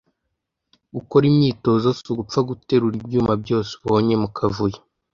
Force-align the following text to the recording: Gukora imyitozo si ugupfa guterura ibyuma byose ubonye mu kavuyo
Gukora 0.95 1.23
imyitozo 1.31 1.87
si 1.97 2.05
ugupfa 2.11 2.39
guterura 2.49 2.95
ibyuma 3.01 3.33
byose 3.43 3.71
ubonye 3.79 4.15
mu 4.21 4.29
kavuyo 4.37 4.79